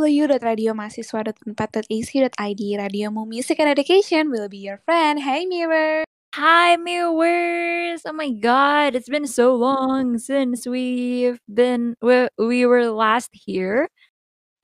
[0.00, 5.20] www.radiomahasiswa.4.ac.id Radiomu Music and Education will be your friend.
[5.20, 6.04] Hey Mirror!
[6.34, 8.00] Hi, Mirrors!
[8.06, 13.88] Oh my god, it's been so long since we've been we, we were last here.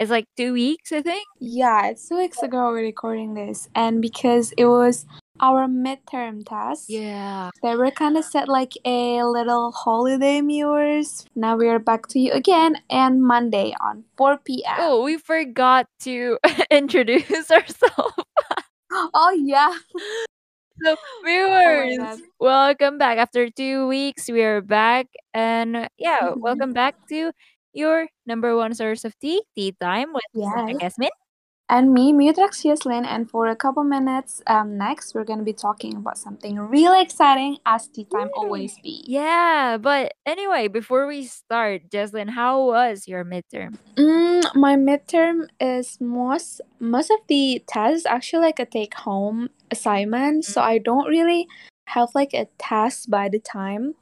[0.00, 1.26] It's like two weeks, I think.
[1.38, 5.04] Yeah, it's two weeks ago we're recording this, and because it was
[5.40, 7.50] our midterm test, Yeah.
[7.62, 11.26] they were kind of set like a little holiday, viewers.
[11.34, 14.76] Now we are back to you again, and Monday on 4 p.m.
[14.78, 16.38] Oh, we forgot to
[16.70, 18.14] introduce ourselves.
[19.12, 19.74] Oh yeah.
[20.82, 22.18] So, oh viewers, God.
[22.38, 23.18] welcome back.
[23.18, 25.06] After two weeks, we are back.
[25.34, 27.32] And yeah, welcome back to
[27.72, 30.76] your number one source of tea, Tea Time with Yes.
[30.80, 31.10] Jasmine.
[31.68, 35.52] And me, Mutrax Yeslin, and for a couple minutes um, next, we're going to be
[35.52, 39.02] talking about something really exciting as tea time always be.
[39.08, 43.78] Yeah, but anyway, before we start, Jaslyn, how was your midterm?
[43.96, 50.44] Mm, my midterm is most most of the tests actually like a take home assignment,
[50.44, 51.48] so I don't really
[51.86, 53.94] have like a test by the time.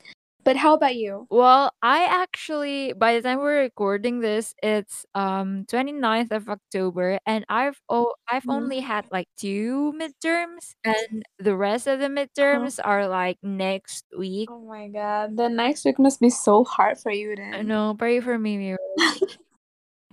[0.45, 1.29] But how about you?
[1.31, 7.45] Well, I actually by the time we're recording this, it's um 29th of October and
[7.49, 8.49] I've oh I've Mhm.
[8.49, 14.49] only had like two midterms and the rest of the midterms are like next week.
[14.49, 17.63] Oh my god, the next week must be so hard for you I then.
[17.63, 18.77] know, pray for me.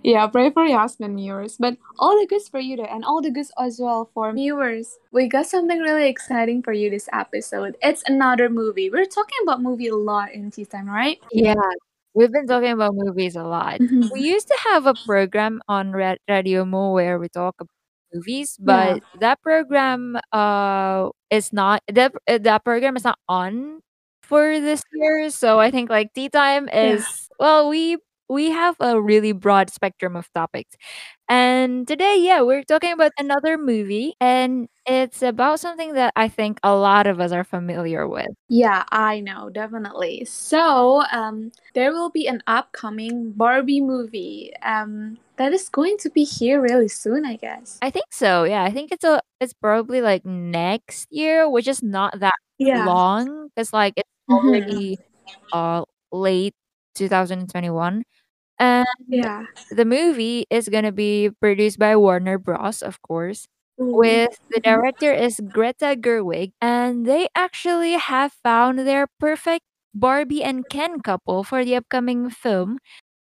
[0.02, 1.56] Yeah, pray for Yasmin viewers.
[1.58, 4.98] But all the goods for you though, and all the goods as well for viewers.
[5.12, 7.76] We got something really exciting for you this episode.
[7.82, 8.90] It's another movie.
[8.90, 11.18] We're talking about movie a lot in tea time, right?
[11.32, 11.54] Yeah.
[12.14, 13.80] We've been talking about movies a lot.
[13.80, 14.10] Mhm.
[14.12, 17.70] We used to have a program on Ra- Radio Mo where we talk about
[18.12, 18.98] movies, Yeah.
[19.00, 23.80] but that program uh is not that that program is not on
[24.22, 25.30] for this year.
[25.30, 26.98] So I think like tea time Yeah.
[27.00, 27.96] is well we
[28.28, 30.76] we have a really broad spectrum of topics.
[31.28, 36.58] And today, yeah, we're talking about another movie and it's about something that I think
[36.62, 38.28] a lot of us are familiar with.
[38.48, 40.24] Yeah, I know, definitely.
[40.26, 44.52] So, um, there will be an upcoming Barbie movie.
[44.62, 47.78] Um, that is going to be here really soon, I guess.
[47.80, 48.44] I think so.
[48.44, 52.84] Yeah, I think it's a it's probably like next year, which is not that Yeah.
[52.84, 54.46] long because like it's Mhm.
[54.46, 54.98] already
[55.52, 56.54] uh late
[56.94, 58.04] 2021.
[58.58, 59.46] And Yeah.
[59.70, 62.82] the movie is gonna be produced by Warner Bros.
[62.82, 63.46] Of course.
[63.80, 63.94] Ooh.
[63.94, 64.64] With the Mhm.
[64.64, 69.64] director is Greta Gerwig, and they actually have found their perfect
[69.94, 72.78] Barbie and Ken couple for the upcoming film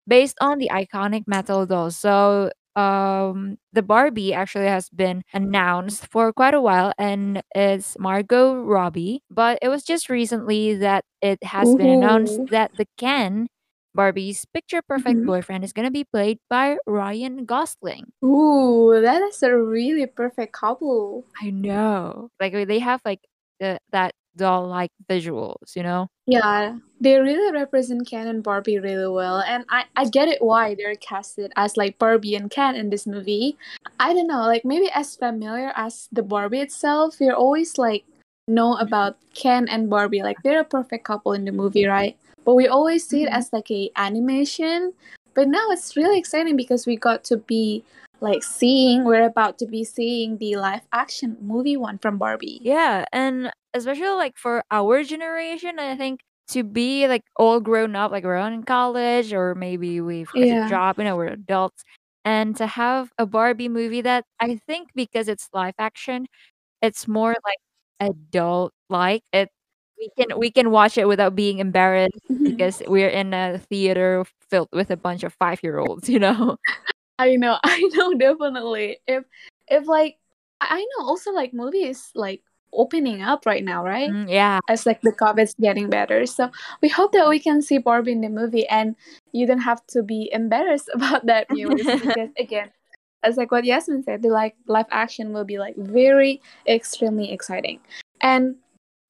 [0.08, 1.96] based on the iconic Mattel dolls.
[1.98, 8.54] So, um, the Barbie actually has been announced for quite a while, and it's Margot
[8.56, 9.22] Robbie.
[9.30, 12.46] But it was just recently that it has been announced Ooh.
[12.50, 13.48] that the Ken,
[13.94, 15.26] Barbie's picture perfect Mhm.
[15.26, 18.12] boyfriend, is gonna be played by Ryan Gosling.
[18.24, 21.24] Ooh, that is a really perfect couple.
[21.40, 23.20] I know, like they have like
[23.60, 26.08] the that doll-like visuals, you know.
[26.26, 30.74] Yeah, they really represent Ken and Barbie really well, and I I get it why
[30.74, 33.56] they're casted as like Barbie and Ken in this movie.
[34.00, 38.04] I don't know, like maybe as familiar as the Barbie itself, we're always like
[38.48, 42.16] know about Ken and Barbie, like they're a perfect couple in the movie, right?
[42.44, 43.38] But we always see it Mhm.
[43.38, 44.92] as like a animation.
[45.34, 47.84] But now it's really exciting because we got to be
[48.20, 52.58] like seeing we're about to be seeing the live action movie one from Barbie.
[52.62, 58.10] Yeah, and especially like for our generation, I think to be like all grown up,
[58.12, 61.84] like we're in college or maybe we've got a job, you know, we're adults,
[62.24, 66.26] and to have a Barbie movie that I think because it's live action,
[66.82, 67.58] it's more like
[68.00, 69.22] adult like.
[69.32, 69.50] It
[69.98, 72.44] we can we can watch it without being embarrassed Mhm.
[72.44, 76.56] because we're in a theater filled with a bunch of five year olds, you know.
[77.18, 78.98] I know, I know, definitely.
[79.06, 79.24] If
[79.68, 80.16] if like
[80.60, 82.42] I know also like movies like
[82.76, 84.10] opening up right now, right?
[84.10, 84.60] Mm, yeah.
[84.68, 86.26] As like the COVID's getting better.
[86.26, 86.50] So
[86.82, 88.94] we hope that we can see Barbie in the movie and
[89.32, 92.70] you don't have to be embarrassed about that viewers because again,
[93.22, 97.80] as like what Yasmin said, the like live action will be like very extremely exciting.
[98.20, 98.56] And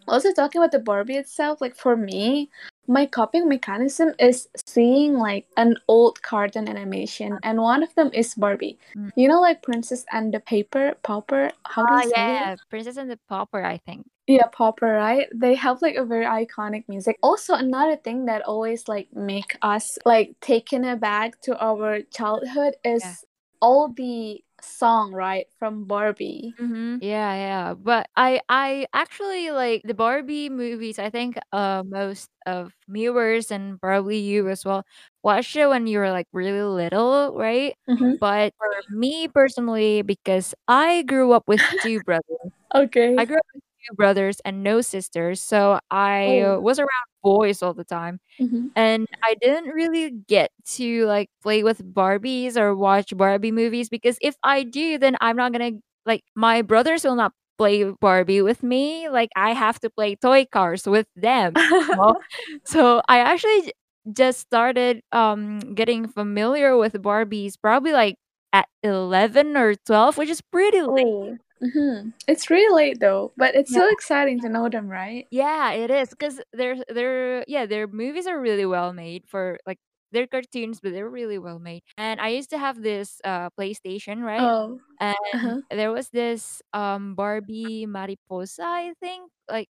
[0.08, 2.50] also talking about the Barbie itself, like for me,
[2.88, 8.34] my coping mechanism is seeing like an old cartoon animation, and one of them is
[8.34, 8.78] Barbie.
[8.96, 9.12] Mm.
[9.16, 11.50] You know, like Princess and the Paper Pauper.
[11.64, 12.60] How do Oh you say yeah, it?
[12.70, 14.06] Princess and the Pauper, I think.
[14.26, 15.28] Yeah, Pauper, right?
[15.34, 17.16] They have like a very iconic music.
[17.22, 23.02] Also, another thing that always like make us like taken aback to our childhood is
[23.04, 23.14] Yeah.
[23.60, 26.54] all the song, right, from Barbie.
[26.60, 26.98] Mhm.
[27.02, 27.74] Yeah, yeah.
[27.74, 30.98] But I I actually like the Barbie movies.
[30.98, 34.84] I think uh most of viewers and probably you as well
[35.22, 37.74] watched it when you were like really little, right?
[37.88, 38.18] Mhm.
[38.20, 42.52] But for me personally, because I grew up with two brothers.
[42.74, 43.16] Okay.
[43.18, 46.56] I grew up with two brothers and no sisters, so I Oh.
[46.56, 48.20] uh, was around boys all the time.
[48.40, 48.70] Mhm.
[48.76, 54.18] And I didn't really get to, like, play with Barbies or watch Barbie movies because
[54.22, 55.72] if I do, then I'm not gonna
[56.06, 60.46] like, my brothers will not play Barbie with me, like, I have to play toy
[60.46, 61.58] cars with them,
[61.90, 62.16] you know?
[62.64, 63.72] So, I actually
[64.12, 68.16] just started, um, getting familiar with Barbies probably, like,
[68.52, 71.06] at 11 or 12, which is pretty late.
[71.06, 71.38] Oh.
[71.62, 72.12] Mhm.
[72.28, 73.80] It's really late though, but it's Yeah.
[73.80, 75.28] so exciting to know them, right?
[75.32, 79.78] Yeah, it is 'cause they're they're yeah, their movies are really well made for like,
[80.12, 81.82] they're cartoons, but they're really well made.
[81.98, 84.52] And I used to have this, uh, PlayStation, right?
[84.54, 84.80] Oh.
[85.00, 85.62] And Uh-huh.
[85.70, 89.30] there was this, um, Barbie Mariposa, I think?
[89.50, 89.68] Like,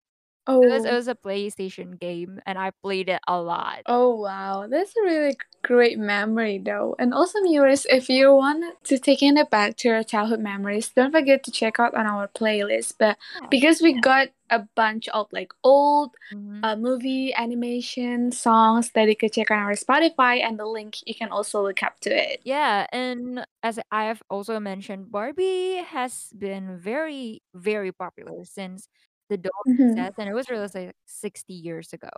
[0.62, 0.94] it was it Oh.
[0.94, 3.82] was a PlayStation game, and I played it a lot.
[3.86, 4.66] Oh, wow.
[4.68, 6.94] That's a really g great memory though.
[6.98, 11.12] And also viewers, if you want to taking it back to your childhood memories, don't
[11.12, 12.94] forget to check out on our playlist.
[12.98, 13.46] But Yeah.
[13.50, 16.62] because we got a bunch of, like, old, Mhm.
[16.64, 21.14] uh, movie, animation, songs that you could check on our Spotify, and the link, you
[21.14, 22.40] can also look up to it.
[22.44, 28.88] Yeah, and as I have also mentioned, Barbie has been very, very popular since
[29.30, 30.06] the doll Mhm.
[30.06, 32.10] princess, and it was released, like, 60 years ago.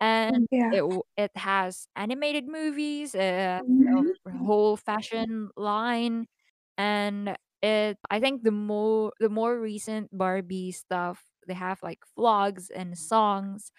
[0.00, 0.76] And Mm, yeah.
[0.76, 0.84] it
[1.16, 4.16] it has animated movies, has Mhm.
[4.26, 6.26] a whole fashion line,
[6.78, 12.70] and it I think the more the more recent Barbie stuff, they have, like, vlogs
[12.74, 13.72] and songs,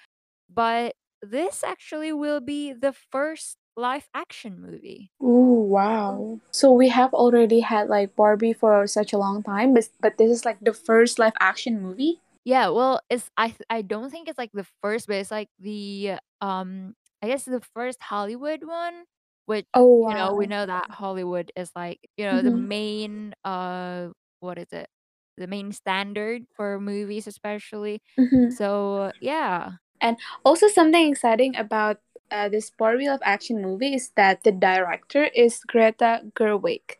[0.50, 5.12] but this actually will be the first live action movie.
[5.21, 6.39] Ooh, wow.
[6.51, 10.30] So we have already had, like, Barbie for such a long time, but but this
[10.31, 12.19] is, like, the first live action movie?
[12.48, 15.50] Yeah, well, it's I th I don't think it's, like, the first, but it's, like,
[15.60, 19.04] the, um, I guess the first Hollywood one,
[19.48, 20.48] which, Oh, you know, we wow.
[20.48, 22.54] know that Hollywood is, like, you know, the Mhm.
[22.54, 24.10] main, uh,
[24.40, 24.88] what is it?
[25.36, 28.02] The main standard for movies especially.
[28.18, 28.58] Mhm.
[28.58, 29.74] So, yeah.
[30.02, 32.00] And also something exciting about,
[32.32, 36.98] uh, this four wheel of action movie is that the director is Greta Gerwig.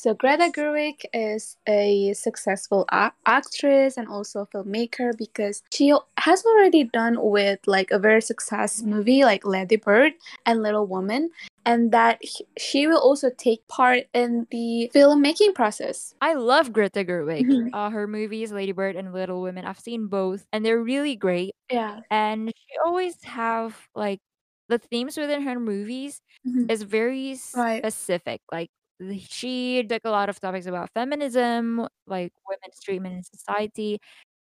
[0.00, 6.44] So Greta Gerwig is a successful a actress and also a filmmaker because she has
[6.46, 10.12] already done with, like, a very success movie like Lady Bird
[10.46, 11.30] and Little Women,
[11.66, 16.14] and that sh she will also take part in the filmmaking process.
[16.20, 17.46] I love Greta Gerwig.
[17.46, 17.70] Mhm.
[17.72, 21.56] Uh, her movies, Lady Bird and Little Women, I've seen both, and they're really great.
[21.68, 22.02] Yeah.
[22.10, 24.20] And she always have, like
[24.68, 26.70] the themes within her movies Mhm.
[26.70, 27.80] is very Right.
[27.80, 33.22] specific, like, the she took a lot of topics about feminism, like, women's treatment in
[33.24, 33.98] society,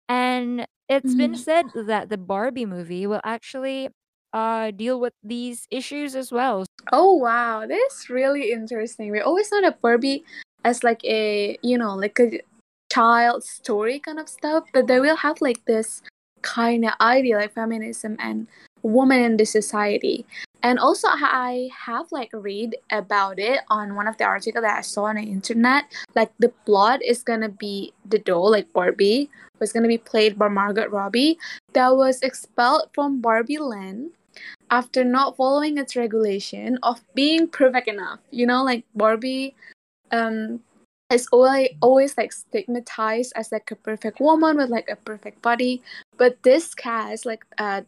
[0.08, 1.38] and it's been Mhm.
[1.38, 3.90] said that the Barbie movie will actually,
[4.34, 6.66] uh, deal with these issues as well.
[6.92, 9.10] Oh, wow, that's really interesting.
[9.10, 10.24] We always thought of Barbie
[10.64, 12.40] as, like, a, you know, like a
[12.92, 16.02] child story kind of stuff, but they will have, like, this
[16.42, 18.46] kinda idea, like feminism and
[18.84, 20.26] woman in the society.
[20.62, 24.80] And also i have, like, read about it on one of the article that I
[24.80, 29.28] saw on the internet, like, the plot is gonna be the doll, like Barbie,
[29.60, 31.38] was gonna be played by Margot Robbie,
[31.74, 34.12] that was expelled from Barbie Land
[34.70, 38.20] after not following its regulation of being perfect enough.
[38.30, 39.54] You know, like, Barbie,
[40.12, 40.60] um,
[41.12, 45.82] is alway always, like, stigmatized as, like, a perfect woman with, like, a perfect body,
[46.16, 47.82] but this cast, like, uh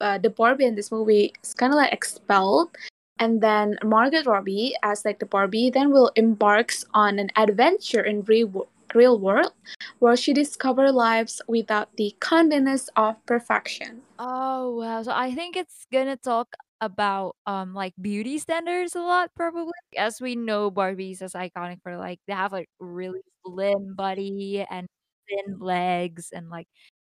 [0.00, 2.70] uh, the Barbie in this movie is kinda, like, expelled,
[3.18, 8.22] and then Margaret Robbie as, like, the Barbie then will embarks on an adventure in
[8.22, 9.52] real real world,
[9.98, 14.02] where she discover lives without the convenience of perfection.
[14.18, 15.02] Oh, wow.
[15.02, 19.72] So I think it's gonna talk about, um, like, beauty standards a lot probably.
[19.96, 24.86] As we know, Barbies is iconic for, like they have, like, really slim body and
[25.28, 26.66] thin legs and, like,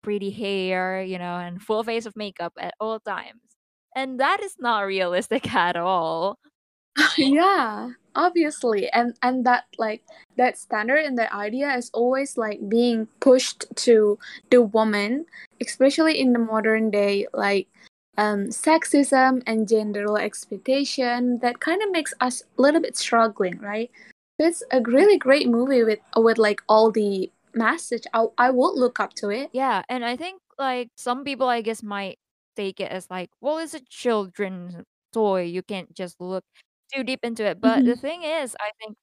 [0.03, 3.41] pretty hair, you know, and full face of makeup at all times.
[3.95, 6.37] And that is not realistic at all.
[7.17, 10.03] Yeah, obviously, and and that, like
[10.37, 14.17] that standard and that idea is always, like, being pushed to
[14.49, 15.25] the woman,
[15.61, 17.67] especially in the modern day, like,
[18.17, 23.91] um, sexism and gender expectation that kinda makes us a little bit struggling, right?
[24.39, 28.03] It's a really great movie with with, like, all the message.
[28.13, 29.51] I I would look up to it.
[29.53, 32.19] Yeah, and I think, like, some people, I guess, might
[32.55, 34.75] take it as, like, "Well, it's a children's
[35.11, 36.45] toy, you can't just look
[36.93, 37.97] too deep into it." But the Mhm.
[37.97, 38.97] thing is, I think,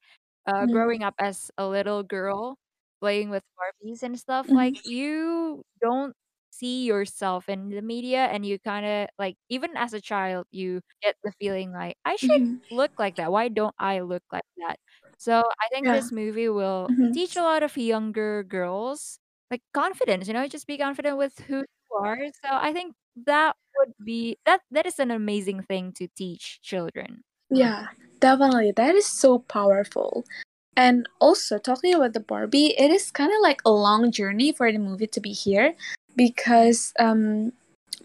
[0.47, 0.69] uh, Mhm.
[0.69, 2.59] growing up as a little girl
[3.01, 4.85] playing with Barbies and stuff, like, Mhm.
[4.85, 6.15] you don't
[6.51, 11.17] see yourself in the media and you kinda like, even as a child, you get
[11.25, 12.61] the feeling like, "I should Mhm.
[12.71, 13.33] look like that.
[13.33, 14.79] Why don't I look like that?"
[15.19, 15.95] So, I think Yeah.
[15.95, 17.13] this movie will Mhm.
[17.15, 19.19] teach a lot of younger girls,
[19.51, 22.19] like, confidence, you know, just be confident with who you are.
[22.45, 22.95] So, I think
[23.27, 27.25] that would be that that is an amazing thing to teach children.
[27.51, 27.89] Yeah,
[28.21, 28.73] definitely.
[28.73, 30.25] That is so powerful.
[30.77, 34.71] And also, talking about the Barbie, it is kind of like a long journey for
[34.71, 35.75] the movie to be here
[36.17, 37.53] because um,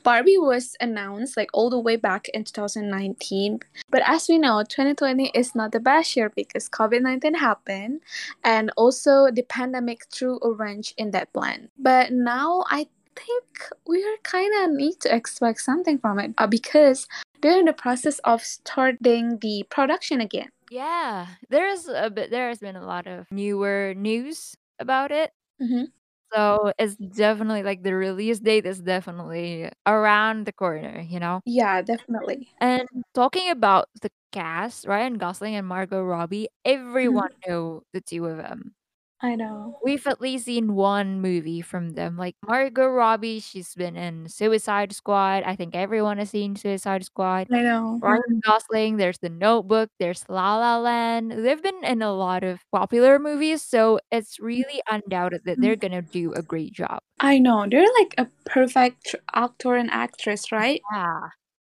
[0.03, 3.59] Barbie was announced like all the way back in 2019.
[3.89, 8.01] But as we know, 2020 is not the best year because COVID 19 happened
[8.43, 11.69] and also the pandemic threw a wrench in that plan.
[11.77, 13.45] But now I think
[13.87, 17.07] we are kind of need to expect something from it uh, because
[17.41, 20.49] they're in the process of starting the production again.
[20.69, 25.31] Yeah, there's a bit there has been a lot of newer news about it.
[25.61, 25.85] Mm-hmm.
[26.33, 31.41] So, it's definitely like the release date is definitely around the corner, you know?
[31.45, 32.47] Yeah, definitely.
[32.59, 37.43] And talking about the cast, Ryan Gosling and Margot Robbie, everyone Mhm.
[37.47, 38.75] know the 2 of them.
[39.23, 39.79] I know.
[39.81, 44.91] We've at least seen 1 movie from them, like Margot Robbie, she's been in Suicide
[44.91, 47.47] Squad, I think everyone has seen Suicide Squad.
[47.49, 47.99] I know.
[48.01, 52.59] Ryan Gosling, there's The Notebook, there's La La Land, they've been in a lot of
[52.69, 54.43] popular movies, so it's mm.
[54.43, 55.81] really undoubted that they're mm.
[55.81, 56.99] gonna do a great job.
[57.21, 57.65] I know.
[57.71, 60.81] They're like a perfect actor and actress, right?
[60.93, 61.29] Yeah.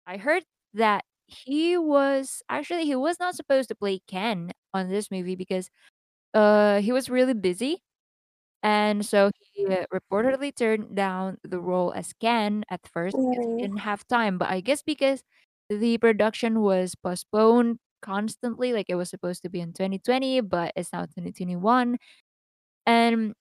[0.05, 5.09] I heard that he was actually, he was not supposed to play Ken on this
[5.09, 5.69] movie because,
[6.33, 7.81] uh, he was really busy,
[8.63, 13.55] and so he uh, reportedly turned down the role as Ken at first because he
[13.59, 13.67] Oh.
[13.67, 15.23] didn't have time, but I guess because
[15.69, 20.93] the production was postponed constantly, like, it was supposed to be in 2020, but it's
[20.93, 21.97] now 2021,
[22.87, 23.33] and,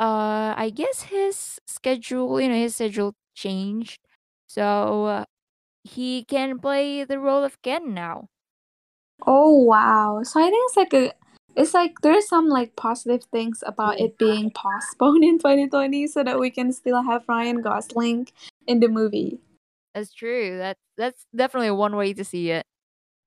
[0.00, 4.00] uh, I guess his schedule, you know, his schedule changed,
[4.48, 5.24] so, uh,
[5.84, 8.28] he can play the role of Ken now.
[9.26, 10.22] Oh wow.
[10.22, 11.12] So I think it's like a
[11.56, 16.38] it's like there's some like positive things about it being postponed in 2020 so that
[16.38, 18.28] we can still have Ryan Gosling
[18.66, 19.38] in the movie.
[19.94, 22.64] That's true, that that's definitely one way to see it.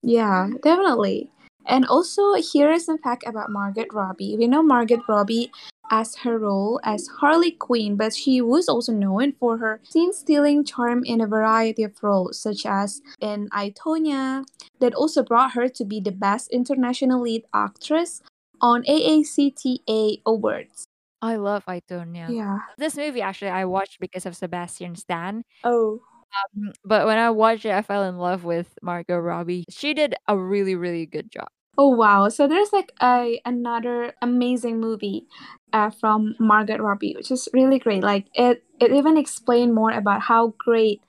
[0.02, 1.30] Yeah, definitely.
[1.66, 4.36] And also here is some fact about Margot Robbie.
[4.38, 5.52] We know Margot Robbie
[5.94, 11.04] as her role as Harley Quinn, but she was also known for her scene-stealing charm
[11.06, 14.44] in a variety of roles, such as in I Tonya,
[14.80, 18.24] that also brought her to be the best international lead actress
[18.60, 20.86] on AACTA Awards.
[21.22, 22.28] I love I Tonya.
[22.28, 22.58] Yeah.
[22.80, 25.44] This movie actually I watched because of Sebastian Stan.
[25.64, 26.02] Oh.
[26.34, 29.66] Um, but when I watched it, I fell in love with Margot Robbie.
[29.70, 31.48] She did a really, really good job.
[31.78, 32.30] Oh wow!
[32.30, 35.26] So there's like a another amazing movie,
[35.74, 38.04] uh, from Margot Robbie, which is really great.
[38.04, 41.02] Like it, it even explained more about how great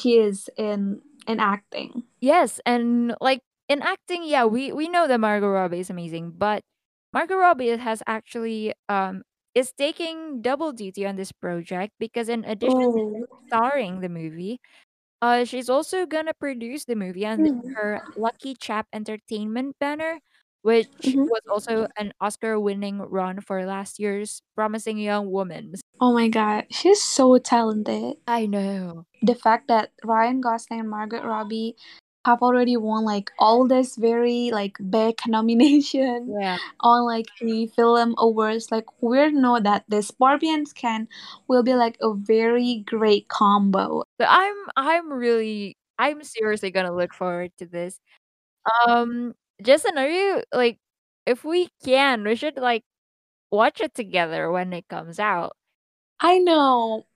[0.00, 2.04] she is in in acting.
[2.20, 6.62] Yes, and like in acting, yeah, we we know that Margot Robbie is amazing, but
[7.12, 9.22] Margot Robbie has actually um
[9.54, 13.38] is taking double duty on this project because in addition to Oh.
[13.46, 14.58] starring the movie,
[15.24, 17.72] uh, she's also gonna produce the movie under Mm.
[17.74, 20.20] her Lucky Chap Entertainment banner,
[20.62, 21.28] which Mhm.
[21.28, 25.74] was also an Oscar-winning run for last year's Promising Young Woman.
[26.00, 28.18] Oh my god, she's so talented.
[28.26, 29.06] I know.
[29.22, 31.76] The fact that Ryan Gosling and Margot Robbie
[32.24, 36.58] have already won like all this very like big nomination Yeah.
[36.80, 41.08] on like the film awards, like we know that the Barbie and Ken
[41.48, 44.02] will be like a very great combo.
[44.20, 47.98] So I'm I'm really I'm seriously gonna look forward to this.
[48.86, 50.78] Um, jason are you like
[51.26, 52.82] if we can, we should like
[53.50, 55.56] watch it together when it comes out.
[56.20, 57.06] I know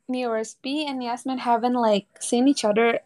[0.62, 3.00] B and Yasmin haven't like seen each other.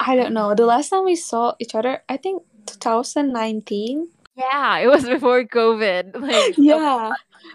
[0.00, 0.54] I don't know.
[0.54, 4.08] The last time we saw each other, I think 2019.
[4.36, 6.14] Yeah, it was before COVID.
[6.20, 7.12] Like Yeah,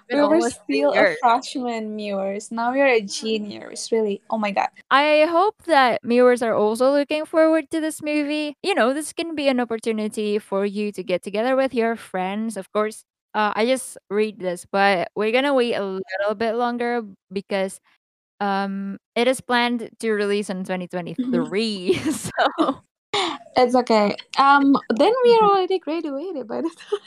[0.10, 2.52] it's we were still a freshman Mirrors.
[2.52, 3.90] Now we're a juniors.
[3.92, 4.68] Really, oh my god.
[4.92, 8.56] I hope that viewers are also looking forward to this movie.
[8.64, 12.58] You know, this can be an opportunity for you to get together with your friends.
[12.58, 13.04] Of course,
[13.34, 17.80] uh, I just read this, but we're gonna wait a little bit longer because
[18.40, 20.66] um it is planned to release in Mhm.
[20.66, 21.94] 2023.
[22.12, 22.82] so
[23.56, 24.16] It's okay.
[24.38, 27.00] Um, then we are already graduated by the time.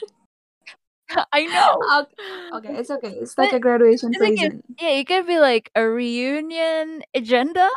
[1.31, 1.77] I know.
[1.91, 2.13] Ok-
[2.53, 3.11] Okay, it's okay.
[3.19, 4.63] It's like But a graduation present.
[4.79, 7.69] yeah, it could be like a reunion agenda.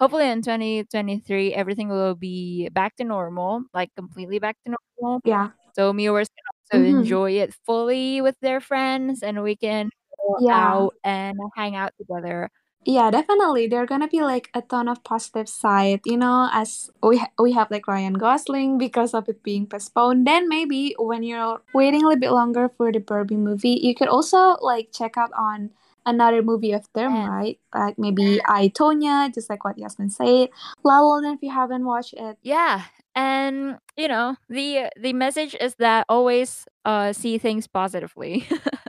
[0.00, 5.22] Hopefully in 2023 everything will be back to normal, like completely back to normal.
[5.24, 5.50] Yeah.
[5.74, 6.28] So viewers
[6.72, 6.98] can to Mhm.
[6.98, 10.50] enjoy it fully with their friends, and we can go Yeah.
[10.50, 12.50] out and hang out together.
[12.84, 13.66] Yeah, definitely.
[13.68, 17.30] There are gonna be like a ton of positive side, you know, as we ha-
[17.38, 20.26] we have like Ryan Gosling because of it being postponed.
[20.26, 24.08] Then maybe when you're waiting a little bit longer for the Barbie movie, you could
[24.08, 25.70] also like check out on
[26.06, 27.28] another movie of them, Yeah.
[27.28, 27.58] right?
[27.74, 30.48] Like maybe I Tonya, just like what Yasmin said.
[30.82, 32.38] La La Land if you haven't watched it.
[32.42, 32.84] Yeah,
[33.14, 38.48] and you know the the message is that always uh see things positively.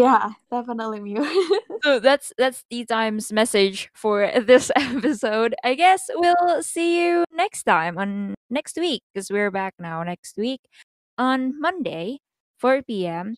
[0.00, 1.22] Yeah, definitely Mew.
[1.84, 5.54] so that's that's the time's message for this episode.
[5.62, 10.36] I guess we'll see you next time on next week because we're back now next
[10.36, 10.60] week
[11.18, 12.18] on Monday,
[12.58, 13.36] 4 p.m.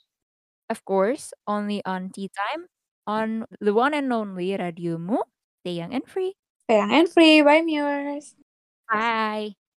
[0.70, 2.66] Of course, only on tea time
[3.06, 5.18] on the one and only Radio Mu.
[5.62, 6.34] Stay young and free.
[6.64, 7.42] Stay young and free.
[7.42, 8.34] Bye, viewers.
[8.90, 9.54] Bye.